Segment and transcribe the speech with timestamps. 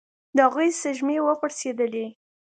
[0.35, 2.05] د هغې سږمې وپړسېدلې.